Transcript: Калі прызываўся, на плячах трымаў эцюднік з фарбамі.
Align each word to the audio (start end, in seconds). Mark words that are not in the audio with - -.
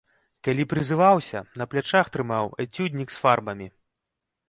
Калі 0.45 0.65
прызываўся, 0.71 1.43
на 1.63 1.69
плячах 1.73 2.11
трымаў 2.17 2.53
эцюднік 2.67 3.09
з 3.19 3.25
фарбамі. 3.27 3.73